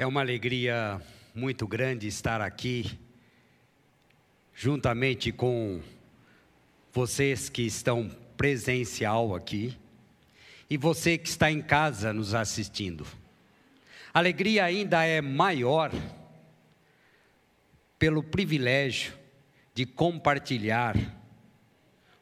[0.00, 1.02] É uma alegria
[1.34, 2.96] muito grande estar aqui,
[4.54, 5.82] juntamente com
[6.92, 9.76] vocês que estão presencial aqui
[10.70, 13.04] e você que está em casa nos assistindo.
[14.14, 15.90] Alegria ainda é maior
[17.98, 19.12] pelo privilégio
[19.74, 20.94] de compartilhar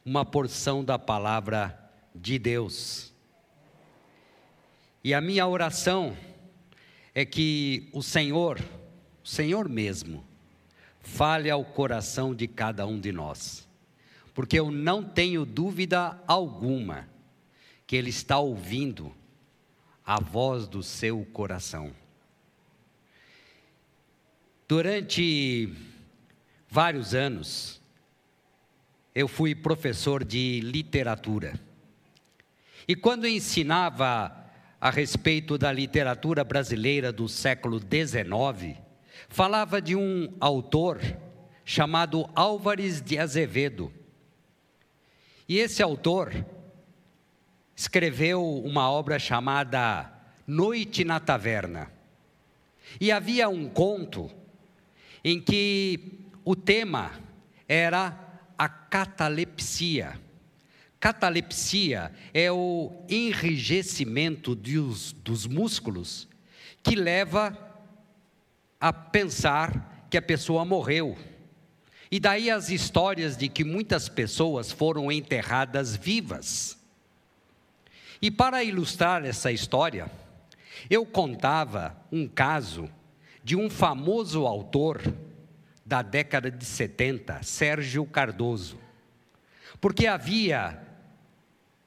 [0.03, 1.79] uma porção da palavra
[2.15, 3.13] de Deus.
[5.05, 6.17] E a minha oração
[7.17, 8.61] é que o Senhor,
[9.25, 10.23] o Senhor mesmo,
[11.01, 13.67] fale ao coração de cada um de nós,
[14.35, 17.09] porque eu não tenho dúvida alguma
[17.87, 19.15] que Ele está ouvindo
[20.05, 21.91] a voz do seu coração.
[24.69, 25.73] Durante
[26.69, 27.81] vários anos,
[29.15, 31.59] eu fui professor de literatura.
[32.87, 34.46] E quando ensinava
[34.81, 38.77] a respeito da literatura brasileira do século XIX,
[39.29, 41.01] falava de um autor
[41.65, 43.93] chamado Álvares de Azevedo.
[45.49, 46.33] E esse autor
[47.75, 50.13] escreveu uma obra chamada
[50.47, 51.91] Noite na Taverna.
[53.01, 54.31] E havia um conto
[55.25, 57.13] em que o tema
[57.69, 58.17] era
[58.57, 60.21] a catalepsia.
[61.07, 66.27] Catalepsia é o enrijecimento dos, dos músculos
[66.83, 67.57] que leva
[68.81, 71.17] a pensar que a pessoa morreu.
[72.11, 76.77] E daí as histórias de que muitas pessoas foram enterradas vivas.
[78.21, 80.11] E para ilustrar essa história,
[80.91, 82.91] eu contava um caso
[83.45, 85.01] de um famoso autor
[85.85, 88.77] da década de 70, Sérgio Cardoso.
[89.81, 90.85] Porque havia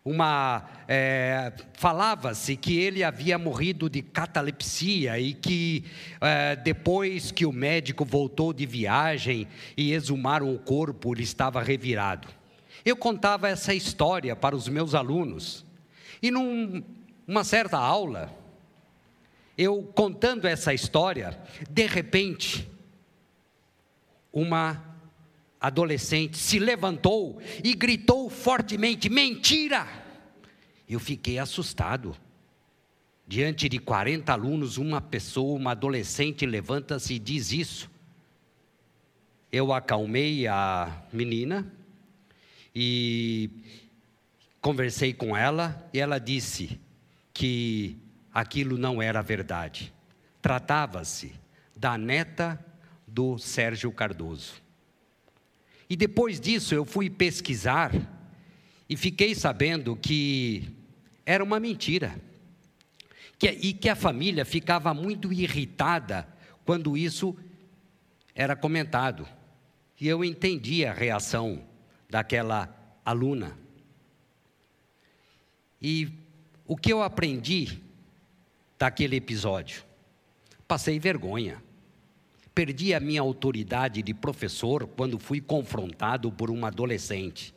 [0.09, 0.65] uma.
[0.87, 5.85] É, Falava-se que ele havia morrido de catalepsia e que
[6.19, 12.27] é, depois que o médico voltou de viagem e exumaram o corpo, ele estava revirado.
[12.83, 15.63] Eu contava essa história para os meus alunos.
[16.21, 18.35] E numa certa aula,
[19.55, 22.67] eu contando essa história, de repente,
[24.33, 24.83] uma
[25.61, 29.98] adolescente se levantou e gritou fortemente: Mentira!
[30.89, 32.17] Eu fiquei assustado.
[33.27, 37.91] Diante de 40 alunos, uma pessoa, uma adolescente, levanta-se e diz isso.
[39.51, 41.71] Eu acalmei a menina
[42.73, 43.51] e
[44.59, 46.79] conversei com ela e ela disse
[47.31, 47.95] que
[48.33, 49.93] aquilo não era verdade.
[50.41, 51.33] Tratava-se
[51.75, 52.59] da neta
[53.07, 54.53] do Sérgio Cardoso.
[55.87, 57.91] E depois disso eu fui pesquisar
[58.89, 60.78] e fiquei sabendo que
[61.29, 62.19] era uma mentira.
[63.37, 66.27] Que, e que a família ficava muito irritada
[66.65, 67.37] quando isso
[68.33, 69.29] era comentado.
[70.01, 71.63] E eu entendi a reação
[72.09, 72.75] daquela
[73.05, 73.55] aluna.
[75.79, 76.11] E
[76.65, 77.79] o que eu aprendi
[78.79, 79.83] daquele episódio?
[80.67, 81.61] Passei vergonha.
[82.55, 87.53] Perdi a minha autoridade de professor quando fui confrontado por uma adolescente.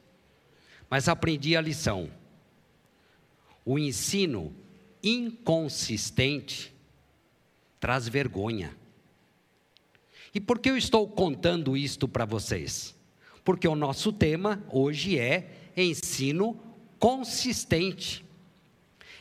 [0.91, 2.11] Mas aprendi a lição.
[3.65, 4.55] O ensino
[5.03, 6.73] inconsistente
[7.79, 8.77] traz vergonha.
[10.35, 12.95] E por que eu estou contando isto para vocês?
[13.45, 16.59] Porque o nosso tema hoje é ensino
[16.99, 18.25] consistente,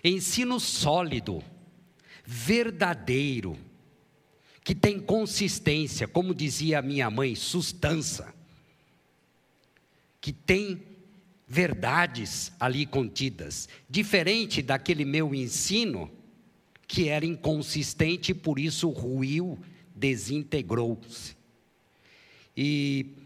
[0.04, 1.44] ensino sólido,
[2.24, 3.58] verdadeiro
[4.64, 8.34] que tem consistência, como dizia minha mãe, sustância,
[10.20, 10.82] que tem
[11.52, 16.10] verdades ali contidas, diferente daquele meu ensino
[16.88, 19.60] que era inconsistente por isso ruiu,
[19.94, 21.36] desintegrou-se.
[22.56, 23.18] E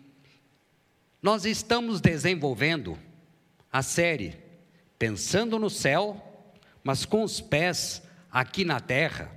[1.21, 2.97] nós estamos desenvolvendo
[3.71, 4.35] a série
[4.97, 6.19] Pensando no Céu,
[6.83, 9.31] mas com os pés aqui na terra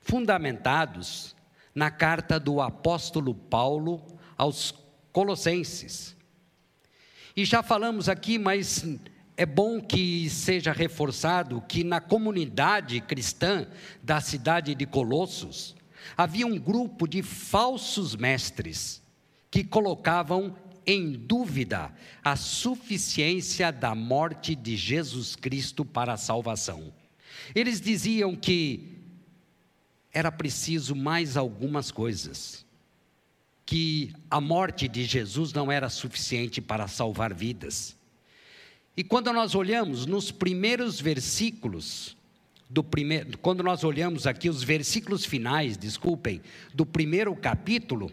[0.00, 1.34] fundamentados
[1.74, 4.00] na carta do apóstolo Paulo
[4.38, 4.72] aos
[5.10, 6.21] Colossenses.
[7.34, 8.84] E já falamos aqui, mas
[9.36, 13.66] é bom que seja reforçado que na comunidade cristã
[14.02, 15.74] da cidade de Colossos
[16.16, 19.02] havia um grupo de falsos mestres
[19.50, 20.54] que colocavam
[20.86, 26.92] em dúvida a suficiência da morte de Jesus Cristo para a salvação.
[27.54, 28.98] Eles diziam que
[30.12, 32.66] era preciso mais algumas coisas.
[33.72, 37.96] Que a morte de Jesus não era suficiente para salvar vidas.
[38.94, 42.14] E quando nós olhamos nos primeiros versículos
[42.68, 46.42] do primeiro, quando nós olhamos aqui os versículos finais, desculpem,
[46.74, 48.12] do primeiro capítulo,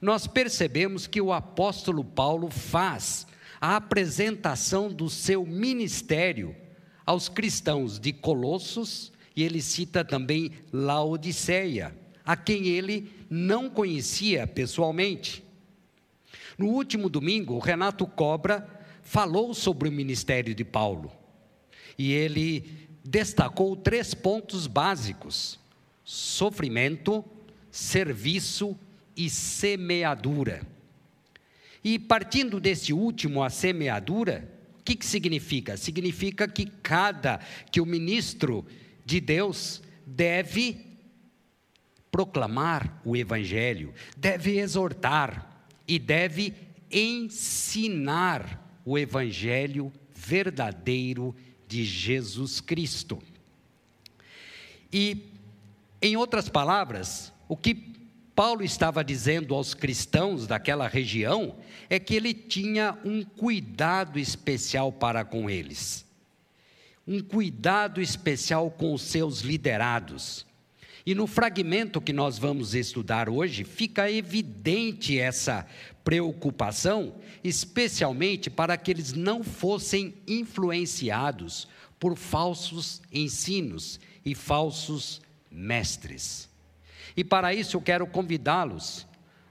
[0.00, 3.24] nós percebemos que o apóstolo Paulo faz
[3.60, 6.56] a apresentação do seu ministério
[7.06, 11.96] aos cristãos de Colossos, e ele cita também Laodiceia,
[12.28, 15.42] a quem ele não conhecia pessoalmente.
[16.58, 18.68] No último domingo, Renato Cobra
[19.02, 21.10] falou sobre o ministério de Paulo.
[21.96, 25.58] E ele destacou três pontos básicos:
[26.04, 27.24] sofrimento,
[27.70, 28.78] serviço
[29.16, 30.60] e semeadura.
[31.82, 35.78] E partindo desse último, a semeadura, o que, que significa?
[35.78, 37.40] Significa que cada,
[37.72, 38.66] que o ministro
[39.02, 40.87] de Deus deve
[42.10, 46.54] proclamar o Evangelho, deve exortar e deve
[46.90, 51.34] ensinar o Evangelho verdadeiro
[51.66, 53.18] de Jesus Cristo.
[54.92, 55.26] E,
[56.00, 57.98] em outras palavras, o que
[58.34, 61.56] Paulo estava dizendo aos cristãos daquela região
[61.90, 66.06] é que ele tinha um cuidado especial para com eles,
[67.06, 70.46] um cuidado especial com os seus liderados.
[71.08, 75.66] E no fragmento que nós vamos estudar hoje, fica evidente essa
[76.04, 81.66] preocupação, especialmente para que eles não fossem influenciados
[81.98, 86.46] por falsos ensinos e falsos mestres.
[87.16, 89.06] E para isso eu quero convidá-los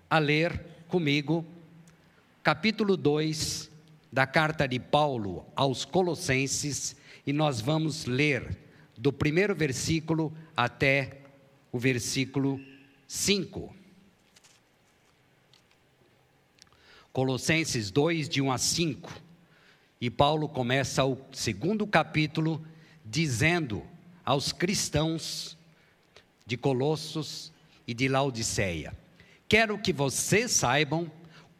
[0.08, 1.44] a ler comigo
[2.44, 3.72] capítulo 2
[4.14, 6.96] da carta de Paulo aos Colossenses,
[7.26, 8.56] e nós vamos ler
[8.96, 11.24] do primeiro versículo até
[11.78, 12.60] o versículo
[13.08, 13.72] 5.
[17.14, 19.14] Colossenses 2, de 1 a 5.
[20.02, 22.66] E Paulo começa o segundo capítulo
[23.06, 23.84] dizendo
[24.26, 25.56] aos cristãos
[26.48, 27.54] de Colossos
[27.88, 28.98] e de Laodiceia.
[29.48, 31.12] Quero que vocês saibam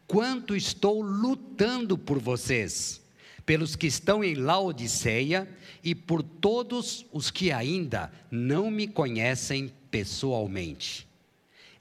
[0.08, 3.00] quanto estou lutando por vocês,
[3.46, 5.48] pelos que estão em Laodiceia
[5.84, 11.06] e por todos os que ainda não me conhecem pessoalmente.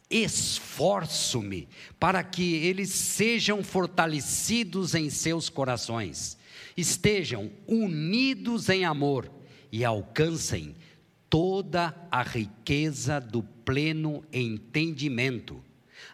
[0.10, 1.68] Esforço-me
[2.00, 6.38] para que eles sejam fortalecidos em seus corações,
[6.78, 9.30] estejam unidos em amor
[9.72, 10.76] e alcancem
[11.30, 15.62] toda a riqueza do pleno entendimento,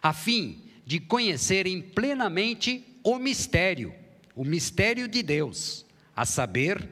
[0.02, 3.94] a fim de conhecerem plenamente o mistério,
[4.34, 5.86] o mistério de Deus,
[6.16, 6.88] a saber,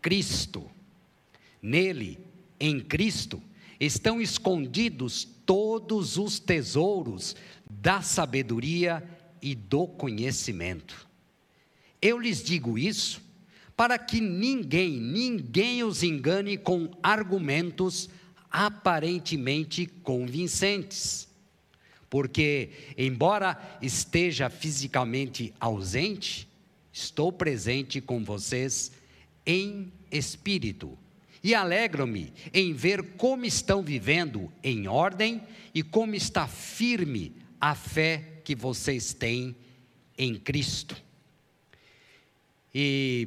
[0.00, 0.68] Cristo.
[1.60, 2.18] Nele,
[2.58, 3.40] em Cristo,
[3.84, 7.34] estão escondidos todos os tesouros
[7.68, 9.02] da sabedoria
[9.42, 11.08] e do conhecimento.
[12.00, 13.20] Eu lhes digo isso
[13.76, 18.08] para que ninguém, ninguém os engane com argumentos
[18.48, 21.26] aparentemente convincentes.
[22.08, 26.48] Porque, embora esteja fisicamente ausente,
[26.92, 28.92] estou presente com vocês
[29.44, 30.96] em espírito.
[31.42, 35.42] E alegro-me em ver como estão vivendo em ordem
[35.74, 39.56] e como está firme a fé que vocês têm
[40.16, 40.96] em Cristo.
[42.74, 43.26] E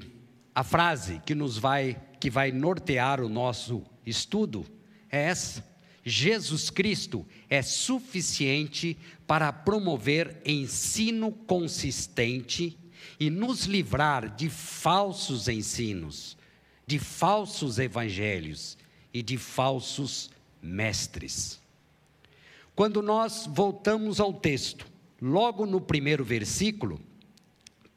[0.54, 4.66] a frase que nos vai que vai nortear o nosso estudo
[5.12, 5.64] é essa:
[6.04, 8.98] Jesus Cristo é suficiente
[9.28, 12.78] para promover ensino consistente
[13.20, 16.38] e nos livrar de falsos ensinos,
[16.88, 18.78] de falsos evangelhos
[19.14, 20.30] e de falsos
[20.62, 21.60] mestres.
[22.76, 24.86] Quando nós voltamos ao texto,
[25.22, 27.00] logo no primeiro versículo,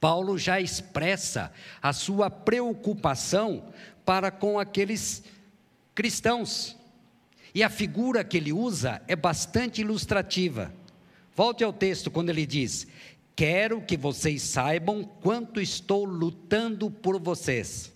[0.01, 1.53] Paulo já expressa
[1.83, 3.73] a sua preocupação
[4.05, 5.25] para com aqueles
[5.95, 6.77] cristãos.
[7.53, 10.73] E a figura que ele usa é bastante ilustrativa.
[11.35, 12.87] Volte ao texto quando ele diz:
[13.35, 17.93] Quero que vocês saibam quanto estou lutando por vocês.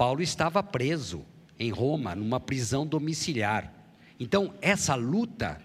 [0.00, 1.26] Paulo estava preso
[1.58, 3.70] em Roma, numa prisão domiciliar.
[4.18, 5.60] Então, essa luta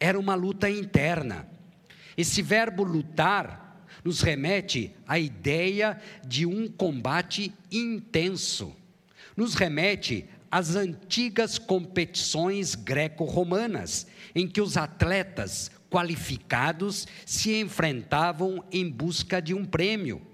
[0.00, 1.46] era uma luta interna.
[2.16, 8.74] Esse verbo lutar nos remete à ideia de um combate intenso,
[9.36, 19.38] nos remete às antigas competições greco-romanas, em que os atletas qualificados se enfrentavam em busca
[19.42, 20.31] de um prêmio.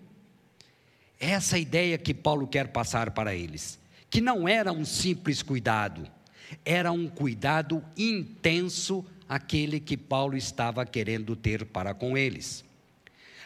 [1.19, 6.09] Essa é ideia que Paulo quer passar para eles, que não era um simples cuidado,
[6.65, 12.65] era um cuidado intenso aquele que Paulo estava querendo ter para com eles.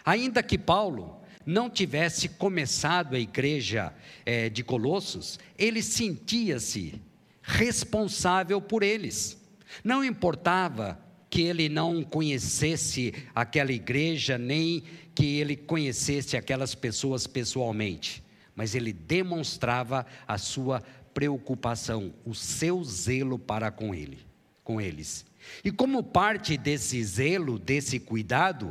[0.05, 3.93] Ainda que Paulo não tivesse começado a igreja
[4.25, 7.01] é, de Colossos, ele sentia-se
[7.43, 9.37] responsável por eles.
[9.83, 10.99] Não importava
[11.33, 14.83] que ele não conhecesse aquela igreja, nem
[15.15, 18.23] que ele conhecesse aquelas pessoas pessoalmente,
[18.55, 20.83] mas ele demonstrava a sua
[21.15, 24.19] preocupação, o seu zelo para com ele,
[24.63, 25.25] com eles.
[25.65, 28.71] E como parte desse zelo, desse cuidado,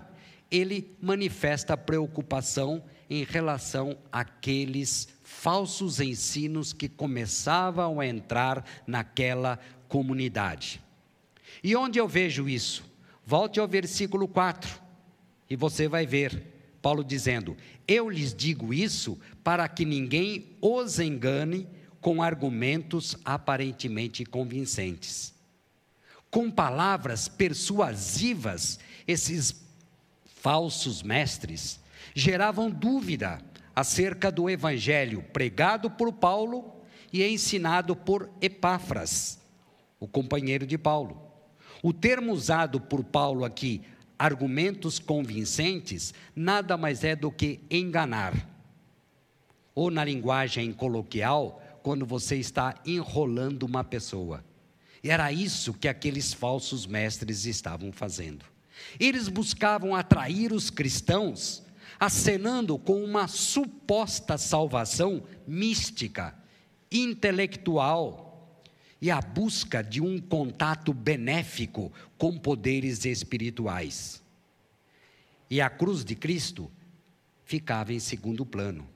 [0.51, 10.80] ele manifesta preocupação em relação àqueles falsos ensinos que começavam a entrar naquela comunidade.
[11.63, 12.84] E onde eu vejo isso?
[13.25, 14.82] Volte ao versículo 4
[15.50, 16.41] e você vai ver
[16.82, 17.56] Paulo dizendo:
[17.88, 21.68] Eu lhes digo isso para que ninguém os engane
[22.00, 25.34] com argumentos aparentemente convincentes.
[26.30, 29.62] Com palavras persuasivas, esses
[30.38, 31.80] falsos mestres
[32.15, 33.41] geravam dúvida
[33.75, 39.39] acerca do evangelho pregado por Paulo e ensinado por Epáfras,
[40.00, 41.31] o companheiro de Paulo.
[41.84, 43.82] O termo usado por Paulo aqui,
[44.18, 48.48] argumentos convincentes, nada mais é do que enganar.
[49.74, 54.44] Ou na linguagem coloquial, quando você está enrolando uma pessoa.
[55.04, 58.46] Era isso que aqueles falsos mestres estavam fazendo.
[59.00, 61.64] Eles buscavam atrair os cristãos,
[62.00, 66.36] acenando com uma suposta salvação mística,
[66.92, 68.31] intelectual,
[69.01, 74.22] e a busca de um contato benéfico com poderes espirituais.
[75.50, 76.72] E a cruz de Cristo
[77.43, 78.88] ficava em segundo plano.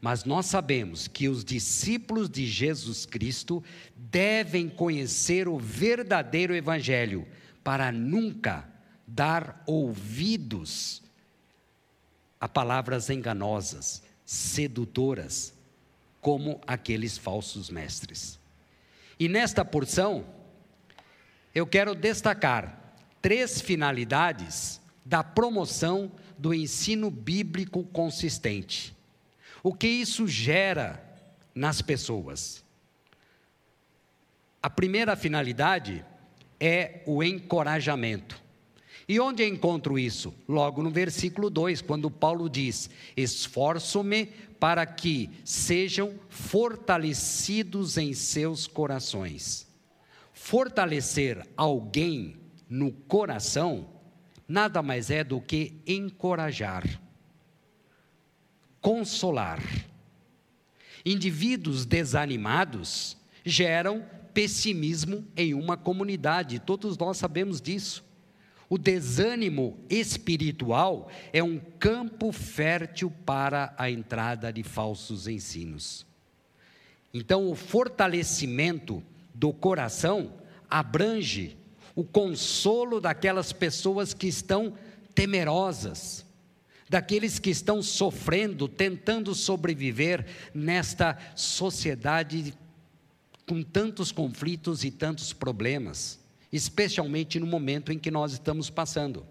[0.00, 3.64] Mas nós sabemos que os discípulos de Jesus Cristo
[3.96, 7.26] devem conhecer o verdadeiro Evangelho
[7.64, 8.68] para nunca
[9.06, 11.02] dar ouvidos
[12.38, 15.54] a palavras enganosas, sedutoras,
[16.20, 18.38] como aqueles falsos mestres.
[19.18, 20.26] E nesta porção,
[21.54, 28.94] eu quero destacar três finalidades da promoção do ensino bíblico consistente.
[29.62, 31.02] O que isso gera
[31.54, 32.62] nas pessoas?
[34.62, 36.04] A primeira finalidade
[36.60, 38.44] é o encorajamento.
[39.08, 40.34] E onde encontro isso?
[40.48, 49.66] Logo no versículo 2, quando Paulo diz: Esforço-me para que sejam fortalecidos em seus corações.
[50.32, 52.36] Fortalecer alguém
[52.68, 53.88] no coração
[54.48, 56.84] nada mais é do que encorajar,
[58.80, 59.62] consolar.
[61.04, 68.04] Indivíduos desanimados geram pessimismo em uma comunidade, todos nós sabemos disso.
[68.68, 76.04] O desânimo espiritual é um campo fértil para a entrada de falsos ensinos.
[77.14, 80.32] Então, o fortalecimento do coração
[80.68, 81.56] abrange
[81.94, 84.74] o consolo daquelas pessoas que estão
[85.14, 86.26] temerosas,
[86.88, 92.52] daqueles que estão sofrendo, tentando sobreviver nesta sociedade
[93.46, 99.26] com tantos conflitos e tantos problemas especialmente no momento em que nós estamos passando.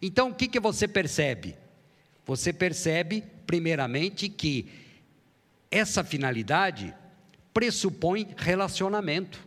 [0.00, 1.56] Então, o que, que você percebe?
[2.26, 4.68] Você percebe, primeiramente, que
[5.70, 6.94] essa finalidade
[7.52, 9.46] pressupõe relacionamento.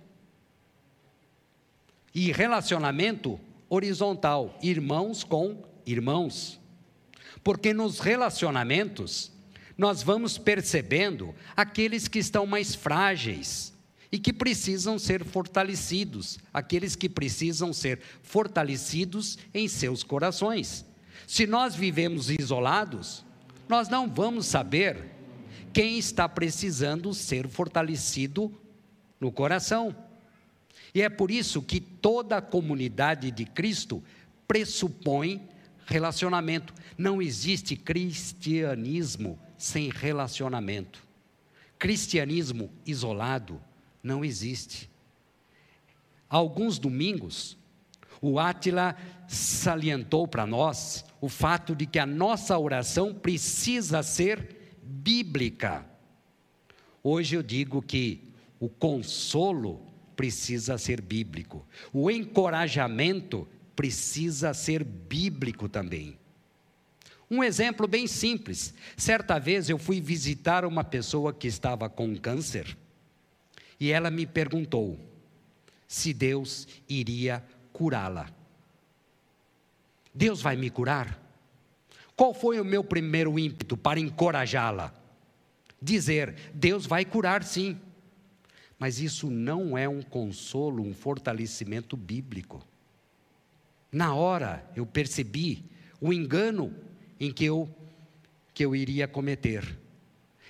[2.13, 3.39] E relacionamento
[3.69, 6.59] horizontal, irmãos com irmãos.
[7.43, 9.31] Porque nos relacionamentos,
[9.77, 13.72] nós vamos percebendo aqueles que estão mais frágeis,
[14.13, 20.85] e que precisam ser fortalecidos, aqueles que precisam ser fortalecidos em seus corações.
[21.25, 23.25] Se nós vivemos isolados,
[23.67, 25.03] nós não vamos saber
[25.73, 28.53] quem está precisando ser fortalecido
[29.19, 29.95] no coração.
[30.93, 34.03] E é por isso que toda a comunidade de Cristo
[34.47, 35.41] pressupõe
[35.87, 36.71] relacionamento.
[36.95, 41.03] Não existe cristianismo sem relacionamento.
[41.79, 43.59] Cristianismo isolado
[44.03, 44.89] não existe.
[46.29, 47.57] Alguns domingos,
[48.21, 55.85] o Átila salientou para nós o fato de que a nossa oração precisa ser bíblica.
[57.01, 59.81] Hoje eu digo que o consolo
[60.15, 66.17] precisa ser bíblico, o encorajamento precisa ser bíblico também.
[67.29, 72.77] Um exemplo bem simples: certa vez eu fui visitar uma pessoa que estava com câncer
[73.79, 74.99] e ela me perguntou
[75.87, 78.29] se Deus iria curá-la.
[80.13, 81.19] Deus vai me curar?
[82.15, 84.93] Qual foi o meu primeiro ímpeto para encorajá-la?
[85.81, 87.79] Dizer: Deus vai curar sim.
[88.77, 92.65] Mas isso não é um consolo, um fortalecimento bíblico.
[93.91, 95.63] Na hora eu percebi
[96.01, 96.75] o engano
[97.19, 97.69] em que eu,
[98.53, 99.77] que eu iria cometer.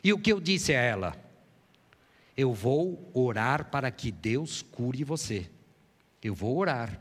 [0.03, 1.22] E o que eu disse a ela?
[2.35, 5.49] Eu vou orar para que Deus cure você.
[6.21, 6.99] Eu vou orar.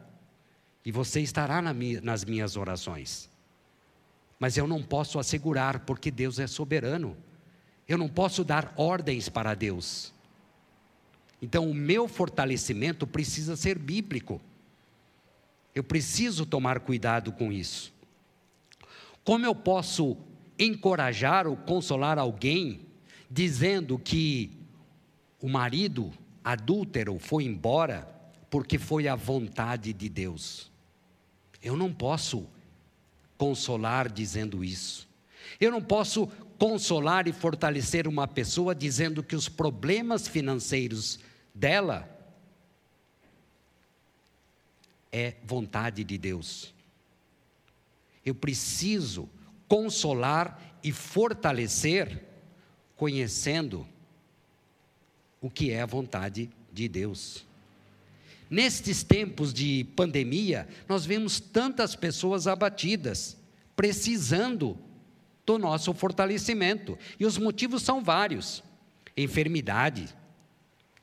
[0.84, 3.30] E você estará na minha, nas minhas orações.
[4.38, 7.16] Mas eu não posso assegurar, porque Deus é soberano.
[7.88, 10.12] Eu não posso dar ordens para Deus.
[11.40, 14.40] Então, o meu fortalecimento precisa ser bíblico.
[15.74, 17.92] Eu preciso tomar cuidado com isso.
[19.24, 20.16] Como eu posso
[20.58, 22.80] encorajar ou consolar alguém
[23.30, 24.61] dizendo que
[25.42, 28.08] o marido adúltero foi embora
[28.48, 30.70] porque foi a vontade de Deus?
[31.60, 32.46] Eu não posso
[33.36, 35.08] consolar dizendo isso.
[35.60, 41.18] Eu não posso consolar e fortalecer uma pessoa dizendo que os problemas financeiros
[41.52, 42.08] dela
[45.10, 46.72] é vontade de Deus.
[48.24, 49.28] Eu preciso
[49.66, 52.22] consolar e fortalecer
[52.96, 53.84] conhecendo
[55.42, 57.44] o que é a vontade de Deus.
[58.48, 63.36] Nestes tempos de pandemia, nós vemos tantas pessoas abatidas,
[63.74, 64.78] precisando
[65.44, 66.98] do nosso fortalecimento.
[67.18, 68.62] E os motivos são vários:
[69.16, 70.08] enfermidade.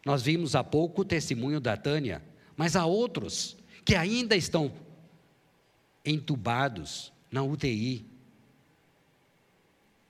[0.05, 2.23] Nós vimos há pouco o testemunho da Tânia,
[2.55, 4.71] mas há outros que ainda estão
[6.05, 8.05] entubados na UTI.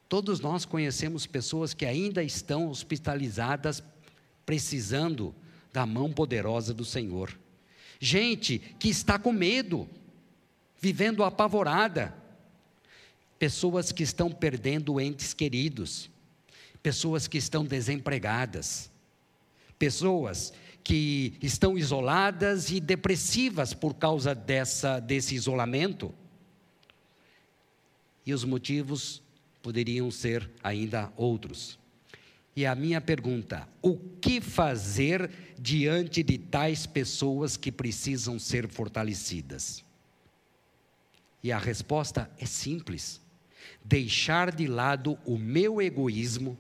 [0.07, 3.83] Todos nós conhecemos pessoas que ainda estão hospitalizadas,
[4.49, 5.35] precisando
[5.71, 7.37] da mão poderosa do Senhor.
[7.99, 9.87] Gente que está com medo,
[10.81, 12.15] vivendo apavorada.
[13.37, 16.09] Pessoas que estão perdendo entes queridos.
[16.81, 18.89] Pessoas que estão desempregadas.
[19.77, 20.51] Pessoas
[20.83, 26.11] que estão isoladas e depressivas por causa dessa, desse isolamento.
[28.25, 29.21] E os motivos
[29.61, 31.78] poderiam ser ainda outros.
[32.55, 39.83] E a minha pergunta: o que fazer diante de tais pessoas que precisam ser fortalecidas?
[41.41, 43.21] E a resposta é simples:
[43.83, 46.57] deixar de lado o meu egoísmo,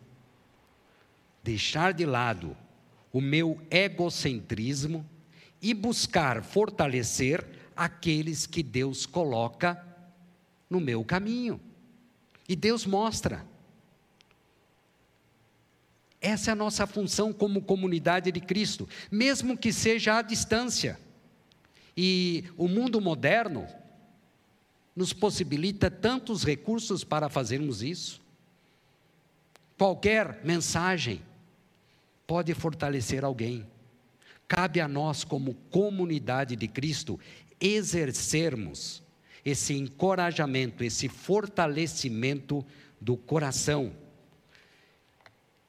[1.43, 2.55] deixar de lado
[3.11, 5.05] o meu egocentrismo
[5.61, 9.83] e buscar fortalecer aqueles que Deus coloca
[10.69, 11.59] no meu caminho.
[12.47, 13.45] E Deus mostra.
[16.21, 20.99] Essa é a nossa função como comunidade de Cristo, mesmo que seja à distância.
[21.95, 23.67] E o mundo moderno
[24.95, 28.21] nos possibilita tantos recursos para fazermos isso.
[29.77, 31.21] Qualquer mensagem
[32.27, 33.65] pode fortalecer alguém.
[34.45, 37.17] Cabe a nós, como comunidade de Cristo,
[37.61, 39.01] exercermos
[39.45, 42.65] esse encorajamento, esse fortalecimento
[42.99, 43.93] do coração.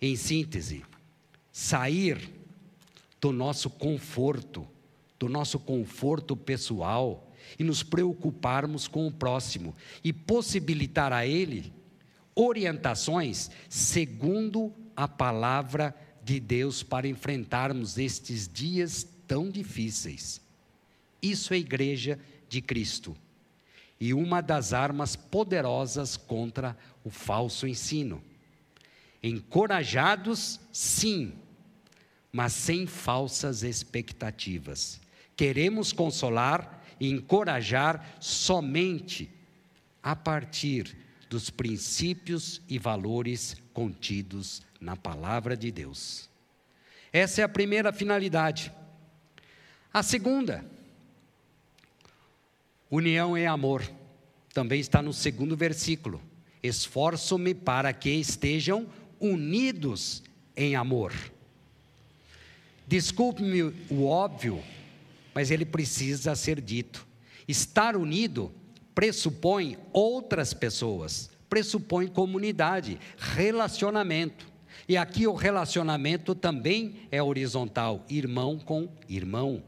[0.00, 0.84] Em síntese,
[1.52, 2.30] sair
[3.20, 4.66] do nosso conforto,
[5.18, 11.72] do nosso conforto pessoal e nos preocuparmos com o próximo e possibilitar a ele
[12.34, 20.40] orientações segundo a palavra de de Deus para enfrentarmos estes dias tão difíceis.
[21.20, 23.16] Isso é igreja de Cristo.
[23.98, 28.22] E uma das armas poderosas contra o falso ensino.
[29.22, 31.34] Encorajados, sim,
[32.32, 35.00] mas sem falsas expectativas.
[35.36, 39.30] Queremos consolar e encorajar somente
[40.02, 40.96] a partir
[41.28, 46.28] dos princípios e valores contidos na palavra de Deus.
[47.12, 48.72] Essa é a primeira finalidade.
[49.92, 50.64] A segunda,
[52.90, 53.82] união em amor,
[54.52, 56.20] também está no segundo versículo.
[56.62, 58.86] Esforço-me para que estejam
[59.20, 60.22] unidos
[60.56, 61.12] em amor.
[62.86, 64.60] Desculpe-me o óbvio,
[65.34, 67.06] mas ele precisa ser dito.
[67.46, 68.52] Estar unido
[68.94, 74.46] pressupõe outras pessoas, pressupõe comunidade, relacionamento.
[74.88, 79.62] E aqui o relacionamento também é horizontal, irmão com irmão.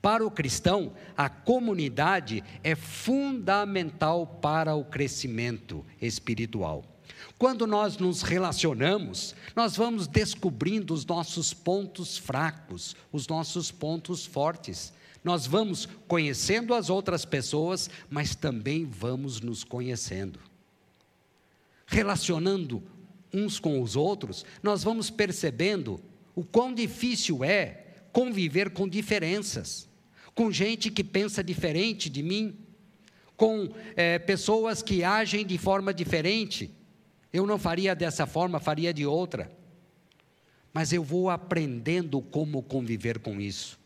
[0.00, 6.91] Para o cristão, a comunidade é fundamental para o crescimento espiritual.
[7.38, 14.92] Quando nós nos relacionamos, nós vamos descobrindo os nossos pontos fracos, os nossos pontos fortes.
[15.24, 20.38] Nós vamos conhecendo as outras pessoas, mas também vamos nos conhecendo.
[21.86, 22.82] relacionando
[23.32, 26.00] uns com os outros, nós vamos percebendo
[26.34, 29.88] o quão difícil é conviver com diferenças,
[30.34, 32.56] com gente que pensa diferente de mim,
[33.36, 36.70] com é, pessoas que agem de forma diferente.
[37.32, 39.50] Eu não faria dessa forma, faria de outra.
[40.72, 43.78] Mas eu vou aprendendo como conviver com isso.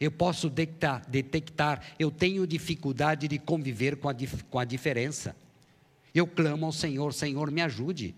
[0.00, 4.14] Eu posso detectar, detectar eu tenho dificuldade de conviver com a,
[4.50, 5.36] com a diferença.
[6.14, 8.14] Eu clamo ao Senhor, Senhor, me ajude.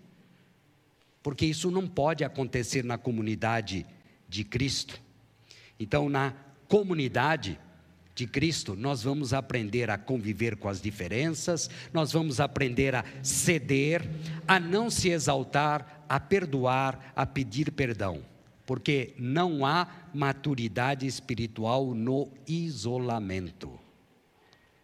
[1.21, 3.85] Porque isso não pode acontecer na comunidade
[4.27, 4.99] de Cristo.
[5.79, 6.33] Então, na
[6.67, 7.59] comunidade
[8.15, 14.09] de Cristo, nós vamos aprender a conviver com as diferenças, nós vamos aprender a ceder,
[14.47, 18.23] a não se exaltar, a perdoar, a pedir perdão.
[18.65, 23.77] Porque não há maturidade espiritual no isolamento.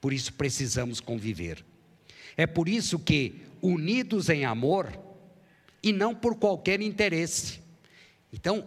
[0.02, 1.64] Por isso precisamos conviver.
[2.36, 4.92] É por isso que, unidos em amor,
[5.82, 7.60] e não por qualquer interesse.
[8.32, 8.66] Então,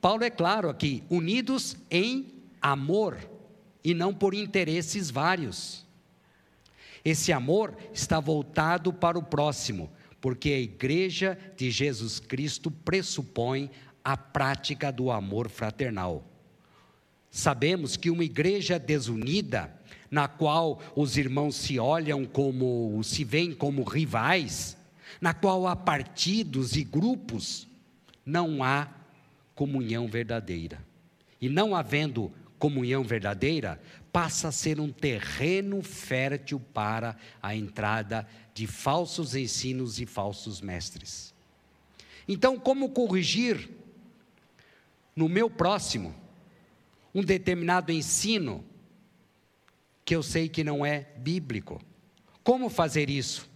[0.00, 3.33] Paulo é claro aqui: unidos em amor
[3.84, 5.84] e não por interesses vários.
[7.04, 13.70] Esse amor está voltado para o próximo, porque a igreja de Jesus Cristo pressupõe
[14.02, 16.24] a prática do amor fraternal.
[17.30, 19.70] Sabemos que uma igreja desunida,
[20.10, 24.76] na qual os irmãos se olham como, se veem como rivais,
[25.20, 27.66] na qual há partidos e grupos,
[28.24, 28.88] não há
[29.54, 30.82] comunhão verdadeira.
[31.40, 32.32] E não havendo
[32.64, 33.78] comunhão verdadeira,
[34.10, 41.34] passa a ser um terreno fértil para a entrada de falsos ensinos e falsos mestres.
[42.26, 43.68] Então, como corrigir
[45.14, 46.14] no meu próximo
[47.14, 48.64] um determinado ensino
[50.02, 51.82] que eu sei que não é bíblico?
[52.42, 53.46] Como fazer isso?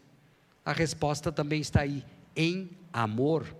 [0.62, 2.04] A resposta também está aí,
[2.36, 3.56] em amor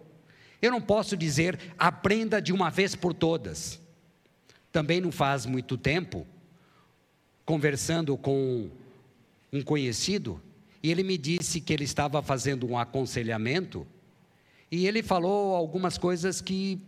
[0.61, 3.81] eu não posso dizer, aprenda de uma vez por todas.
[4.71, 6.27] Também não faz muito tempo,
[7.45, 8.71] conversando com
[9.53, 10.41] um conhecido,
[10.83, 13.87] e ele me disse que ele estava fazendo um aconselhamento,
[14.71, 16.79] e ele falou algumas coisas que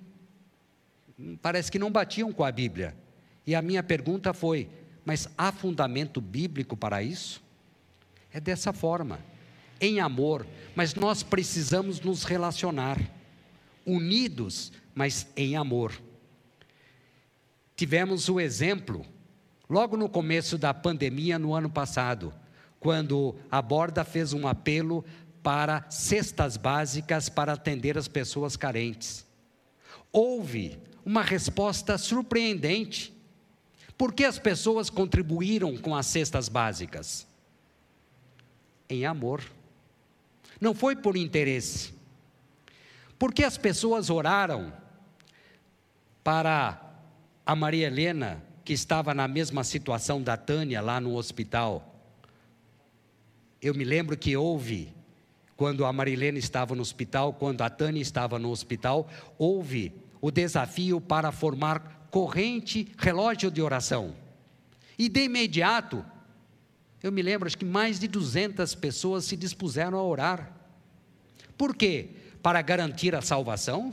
[1.40, 2.94] parece que não batiam com a Bíblia.
[3.46, 4.68] E a minha pergunta foi:
[5.04, 7.42] mas há fundamento bíblico para isso?
[8.32, 9.18] É dessa forma,
[9.80, 13.00] em amor, mas nós precisamos nos relacionar
[13.84, 16.00] unidos, mas em amor.
[17.80, 19.06] Tivemos o exemplo,
[19.66, 22.30] logo no começo da pandemia, no ano passado,
[22.78, 25.02] quando a Borda fez um apelo
[25.42, 29.26] para cestas básicas para atender as pessoas carentes.
[30.12, 33.18] Houve uma resposta surpreendente.
[33.96, 37.26] Por que as pessoas contribuíram com as cestas básicas?
[38.90, 39.42] Em amor.
[40.60, 41.94] Não foi por interesse.
[43.18, 44.70] Porque as pessoas oraram
[46.22, 46.89] para
[47.44, 51.94] a Maria Helena, que estava na mesma situação da Tânia lá no hospital.
[53.61, 54.92] Eu me lembro que houve,
[55.57, 60.31] quando a Maria Helena estava no hospital, quando a Tânia estava no hospital, houve o
[60.31, 64.14] desafio para formar corrente, relógio de oração.
[64.98, 66.05] E de imediato,
[67.03, 70.53] eu me lembro, acho que mais de 200 pessoas se dispuseram a orar.
[71.57, 72.11] Por quê?
[72.42, 73.92] para garantir a salvação?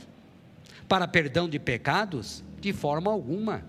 [0.88, 2.42] Para perdão de pecados?
[2.60, 3.64] De forma alguma.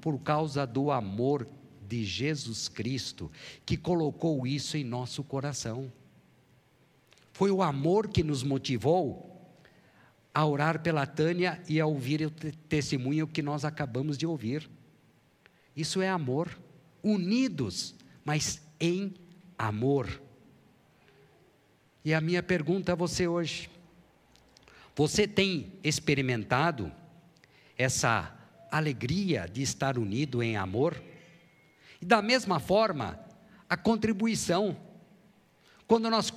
[0.00, 1.48] Por causa do amor
[1.88, 3.30] de Jesus Cristo,
[3.64, 5.90] que colocou isso em nosso coração.
[7.32, 9.36] Foi o amor que nos motivou
[10.34, 14.68] a orar pela Tânia e a ouvir o testemunho que nós acabamos de ouvir.
[15.74, 16.58] Isso é amor,
[17.02, 17.94] unidos,
[18.24, 19.14] mas em
[19.58, 20.20] amor.
[22.04, 23.70] E a minha pergunta a você hoje:
[24.94, 26.92] você tem experimentado
[27.76, 28.34] essa
[28.70, 31.02] alegria de estar unido em amor?
[32.00, 33.18] E da mesma forma,
[33.68, 34.76] a contribuição.
[35.86, 36.32] Quando nós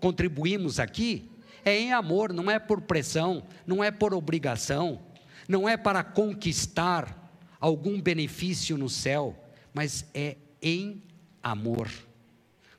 [0.00, 1.30] contribuímos aqui,
[1.64, 5.00] é em amor, não é por pressão, não é por obrigação,
[5.48, 7.18] não é para conquistar
[7.60, 9.36] algum benefício no céu,
[9.72, 11.02] mas é em
[11.42, 11.88] amor.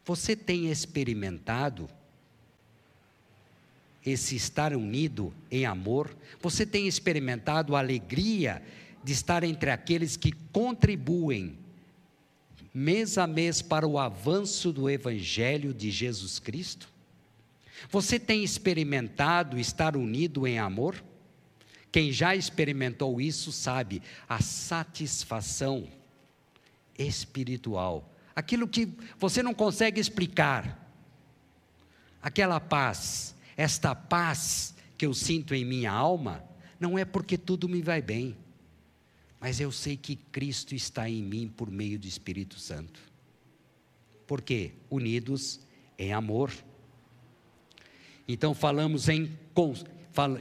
[0.05, 1.89] Você tem experimentado
[4.05, 6.15] esse estar unido em amor?
[6.41, 8.61] Você tem experimentado a alegria
[9.03, 11.57] de estar entre aqueles que contribuem
[12.73, 16.89] mês a mês para o avanço do Evangelho de Jesus Cristo?
[17.89, 21.03] Você tem experimentado estar unido em amor?
[21.91, 25.87] Quem já experimentou isso sabe a satisfação
[26.97, 30.79] espiritual, aquilo que você não consegue explicar,
[32.21, 36.43] aquela paz, esta paz que eu sinto em minha alma,
[36.79, 38.37] não é porque tudo me vai bem,
[39.39, 42.99] mas eu sei que Cristo está em mim por meio do Espírito Santo.
[44.25, 44.71] Por quê?
[44.89, 45.59] Unidos
[45.97, 46.51] em amor.
[48.27, 49.37] Então falamos em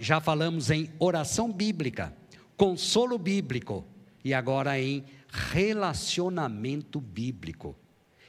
[0.00, 2.14] já falamos em oração bíblica,
[2.56, 3.84] consolo bíblico
[4.24, 7.74] e agora em relacionamento bíblico.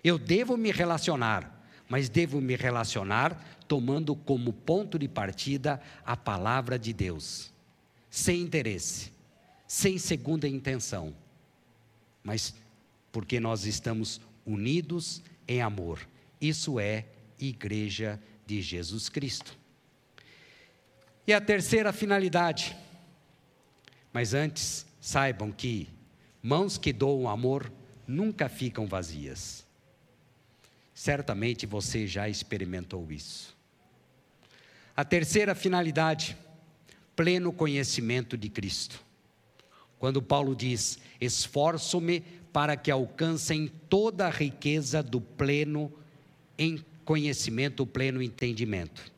[0.04, 1.53] Eu devo me relacionar,
[1.94, 7.54] mas devo me relacionar tomando como ponto de partida a palavra de Deus,
[8.10, 9.12] sem interesse,
[9.68, 11.16] sem segunda intenção,
[12.24, 12.56] mas
[13.12, 16.00] porque nós estamos unidos em amor.
[16.42, 17.06] Isso é
[17.38, 19.56] igreja de Jesus Cristo.
[21.28, 22.76] E a terceira finalidade,
[24.12, 25.88] mas antes, saibam que
[26.42, 27.72] mãos que doam amor
[28.08, 29.64] nunca ficam vazias.
[30.94, 33.56] Certamente você já experimentou isso.
[34.96, 36.38] A terceira finalidade,
[37.16, 39.02] pleno conhecimento de Cristo.
[39.98, 45.92] Quando Paulo diz: Esforço-me para que alcancem toda a riqueza do pleno
[47.04, 49.12] conhecimento, pleno entendimento.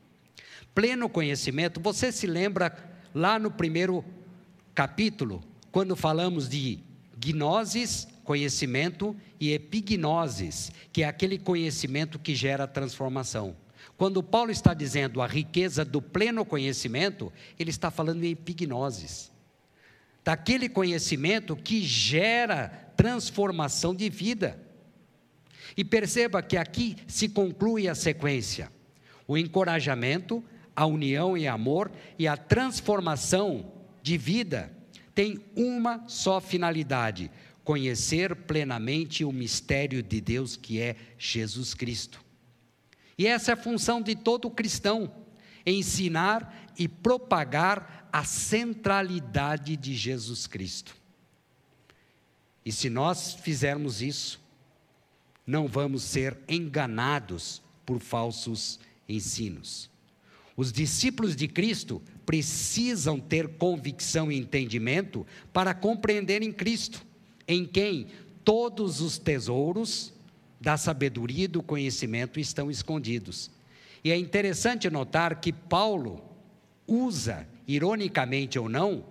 [0.73, 2.73] Pleno conhecimento, você se lembra
[3.13, 4.03] lá no primeiro
[4.73, 6.79] capítulo, quando falamos de
[7.17, 13.55] gnosis, conhecimento, e epignosis, que é aquele conhecimento que gera transformação.
[13.95, 19.31] Quando Paulo está dizendo a riqueza do pleno conhecimento, ele está falando em epignosis.
[20.23, 24.59] Daquele conhecimento que gera transformação de vida.
[25.77, 28.71] E perceba que aqui se conclui a sequência:
[29.27, 30.43] o encorajamento,
[30.75, 34.71] a união e amor e a transformação de vida
[35.13, 37.31] tem uma só finalidade:
[37.65, 42.23] conhecer plenamente o mistério de Deus que é Jesus Cristo.
[43.17, 45.11] E essa é a função de todo cristão:
[45.65, 50.95] ensinar e propagar a centralidade de Jesus Cristo.
[52.63, 54.39] E se nós fizermos isso,
[55.45, 59.89] não vamos ser enganados por falsos ensinos.
[60.57, 67.05] Os discípulos de Cristo precisam ter convicção e entendimento para compreenderem Cristo,
[67.47, 68.07] em quem
[68.43, 70.13] todos os tesouros
[70.59, 73.51] da sabedoria e do conhecimento estão escondidos.
[74.03, 76.23] E é interessante notar que Paulo
[76.87, 79.03] usa, ironicamente ou não,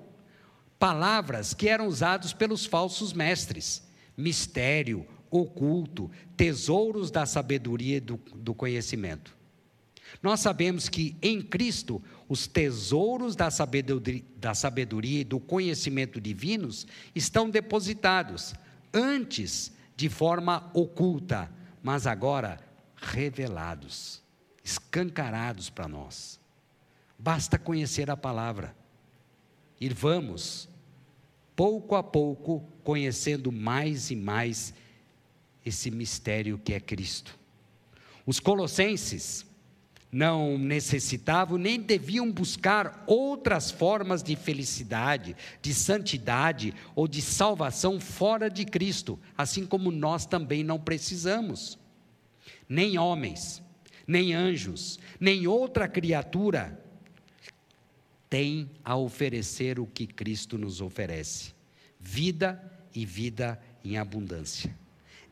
[0.78, 3.82] palavras que eram usadas pelos falsos mestres:
[4.16, 9.36] mistério, oculto, tesouros da sabedoria e do, do conhecimento.
[10.22, 16.86] Nós sabemos que em Cristo os tesouros da sabedoria, da sabedoria e do conhecimento divinos
[17.14, 18.54] estão depositados,
[18.92, 21.50] antes de forma oculta,
[21.82, 22.60] mas agora
[22.96, 24.22] revelados,
[24.62, 26.40] escancarados para nós.
[27.18, 28.74] Basta conhecer a palavra.
[29.80, 30.68] E vamos,
[31.54, 34.72] pouco a pouco, conhecendo mais e mais
[35.64, 37.38] esse mistério que é Cristo.
[38.26, 39.44] Os colossenses
[40.14, 48.48] não necessitavam nem deviam buscar outras formas de felicidade, de santidade ou de salvação fora
[48.48, 51.76] de Cristo, assim como nós também não precisamos.
[52.68, 53.60] Nem homens,
[54.06, 56.80] nem anjos, nem outra criatura
[58.30, 61.52] tem a oferecer o que Cristo nos oferece:
[61.98, 62.62] vida
[62.94, 64.72] e vida em abundância.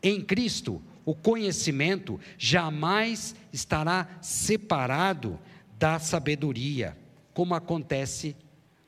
[0.01, 5.39] Em Cristo, o conhecimento jamais estará separado
[5.77, 6.97] da sabedoria,
[7.33, 8.35] como acontece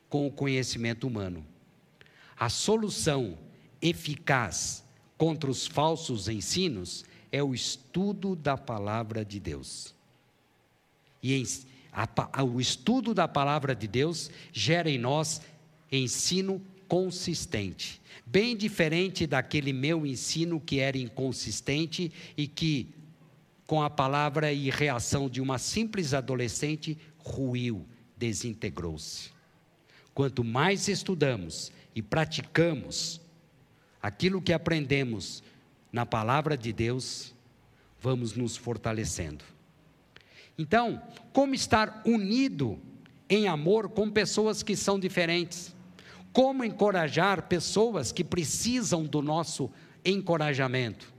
[0.10, 1.46] com o conhecimento humano.
[2.38, 3.38] A solução
[3.82, 4.84] eficaz
[5.18, 9.94] contra os falsos ensinos é o estudo da palavra de Deus.
[11.22, 11.44] E em,
[11.92, 15.42] a, o estudo da palavra de Deus gera em nós
[15.92, 22.94] ensino consistente, bem diferente daquele meu ensino que era inconsistente e que,
[23.68, 27.86] com a palavra e reação de uma simples adolescente, ruiu,
[28.18, 29.30] desintegrou-se.
[30.14, 33.20] Quanto mais estudamos e praticamos
[34.02, 35.44] aquilo que aprendemos
[35.92, 37.34] na palavra de Deus,
[38.00, 39.44] vamos nos fortalecendo.
[40.58, 41.02] Então,
[41.34, 42.80] como estar unido
[43.30, 45.76] em amor com pessoas que são diferentes?
[46.36, 49.72] Como encorajar pessoas que precisam do nosso
[50.04, 51.14] encorajamento?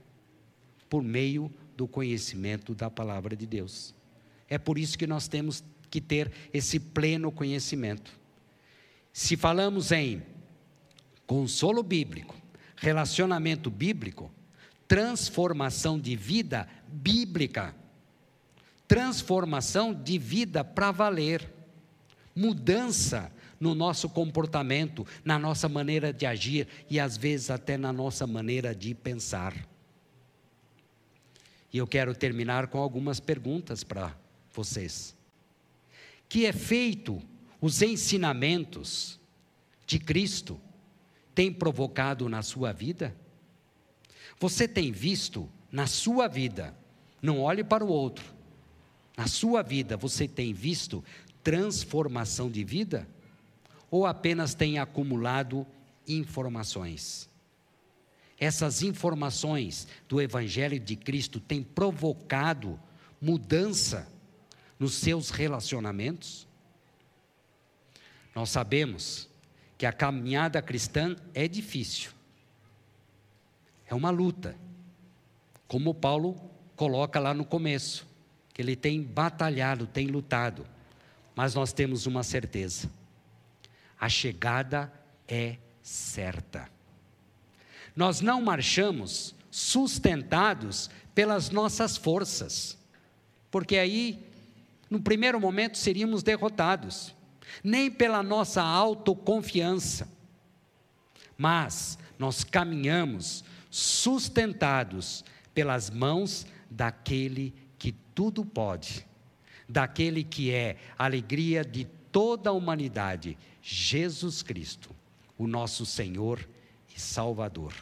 [0.87, 3.95] Por meio do conhecimento da palavra de Deus.
[4.47, 8.11] É por isso que nós temos que ter esse pleno conhecimento.
[9.11, 10.21] Se falamos em
[11.25, 12.35] consolo bíblico,
[12.75, 14.31] relacionamento bíblico,
[14.87, 17.73] transformação de vida bíblica,
[18.87, 21.51] transformação de vida para valer,
[22.35, 28.27] mudança no nosso comportamento, na nossa maneira de agir e às vezes até na nossa
[28.27, 29.53] maneira de pensar.
[31.71, 34.15] E eu quero terminar com algumas perguntas para
[34.53, 35.15] vocês.
[36.29, 37.21] Que efeito
[37.61, 39.19] os ensinamentos
[39.85, 40.59] de Cristo
[41.33, 43.15] têm provocado na sua vida?
[44.39, 46.77] Você tem visto na sua vida,
[47.21, 48.37] não olhe para o outro,
[49.17, 51.03] na sua vida você tem visto
[51.43, 53.07] transformação de vida?
[53.89, 55.65] Ou apenas tem acumulado
[56.07, 57.29] informações?
[58.39, 62.79] Essas informações do Evangelho de Cristo têm provocado
[63.19, 64.07] mudança
[64.79, 66.47] nos seus relacionamentos?
[68.35, 69.27] Nós sabemos
[69.77, 72.11] que a caminhada cristã é difícil,
[73.87, 74.55] é uma luta,
[75.67, 76.35] como Paulo
[76.75, 78.07] coloca lá no começo,
[78.53, 80.65] que ele tem batalhado, tem lutado,
[81.35, 82.89] mas nós temos uma certeza:
[83.99, 84.91] a chegada
[85.27, 86.69] é certa.
[87.95, 92.77] Nós não marchamos sustentados pelas nossas forças,
[93.49, 94.23] porque aí,
[94.89, 97.15] no primeiro momento, seríamos derrotados,
[97.63, 100.07] nem pela nossa autoconfiança,
[101.37, 109.05] mas nós caminhamos sustentados pelas mãos daquele que tudo pode,
[109.67, 113.37] daquele que é a alegria de toda a humanidade,
[113.69, 114.91] Jesus Cristo,
[115.37, 116.39] o nosso Senhor
[116.95, 117.73] e Salvador.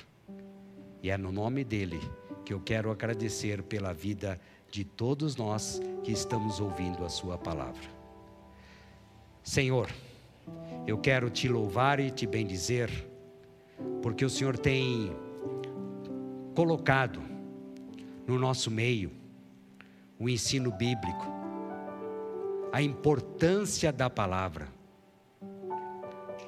[1.04, 2.02] E é no nome dele
[2.44, 7.88] que eu quero agradecer pela vida de todos nós que estamos ouvindo a Sua palavra.
[9.44, 9.92] Senhor,
[10.88, 12.90] eu quero te louvar e te bendizer,
[14.02, 15.16] porque o Senhor tem
[16.56, 17.22] colocado
[18.26, 19.12] no nosso meio
[20.18, 21.28] o ensino bíblico,
[22.74, 24.74] a importância da palavra,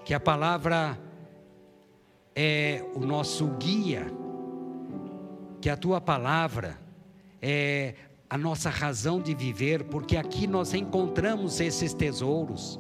[0.08, 0.98] que a palavra
[2.34, 4.08] é o nosso guia
[5.60, 6.80] que a tua palavra
[7.42, 7.94] é
[8.30, 12.80] a nossa razão de viver, porque aqui nós encontramos esses tesouros,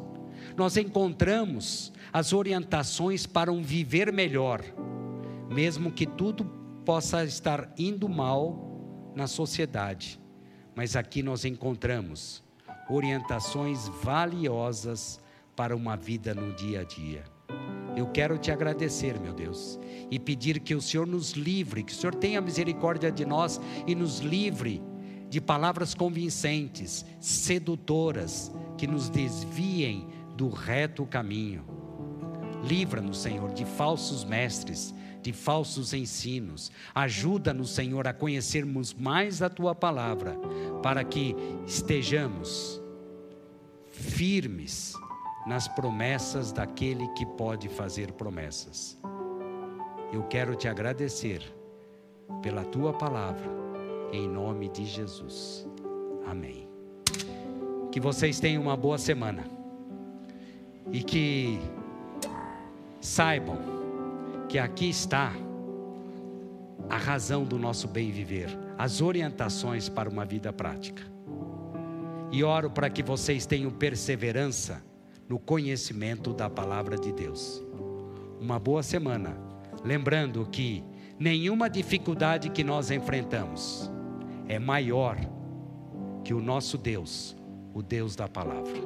[0.56, 4.62] nós encontramos as orientações para um viver melhor,
[5.50, 6.46] mesmo que tudo
[6.86, 10.18] possa estar indo mal na sociedade,
[10.74, 12.42] mas aqui nós encontramos
[12.90, 15.20] orientações valiosas
[15.58, 17.24] para uma vida no dia a dia.
[17.96, 19.80] Eu quero te agradecer, meu Deus,
[20.12, 23.96] e pedir que o Senhor nos livre, que o Senhor tenha misericórdia de nós e
[23.96, 24.84] nos livre
[25.28, 31.66] de palavras convincentes, sedutoras, que nos desviem do reto caminho.
[32.64, 34.94] Livra-nos, Senhor, de falsos mestres,
[35.24, 36.72] de falsos ensinos.
[36.94, 40.38] Ajuda-nos, Senhor, a conhecermos mais a tua palavra,
[40.84, 42.80] para que estejamos
[43.90, 44.94] firmes
[45.48, 48.98] nas promessas daquele que pode fazer promessas.
[50.12, 51.42] Eu quero te agradecer
[52.42, 53.50] pela tua palavra,
[54.12, 55.66] em nome de Jesus.
[56.26, 56.68] Amém.
[57.92, 59.46] Que vocês tenham uma boa semana
[60.92, 61.60] e que
[63.00, 63.58] saibam
[64.50, 65.32] que aqui está
[66.90, 71.04] a razão do nosso bem viver, as orientações para uma vida prática.
[72.34, 74.84] E oro para que vocês tenham perseverança
[75.28, 77.64] no conhecimento da palavra de Deus.
[78.40, 79.38] Uma boa semana,
[79.84, 80.84] lembrando que
[81.20, 83.92] nenhuma dificuldade que nós enfrentamos
[84.48, 85.18] é maior
[86.24, 87.36] que o nosso Deus,
[87.74, 88.80] o Deus da palavra.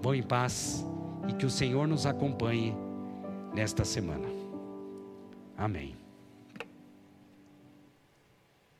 [0.00, 0.86] Vão em paz
[1.28, 2.74] e que o Senhor nos acompanhe
[3.54, 4.28] nesta semana.
[5.56, 6.05] Amém.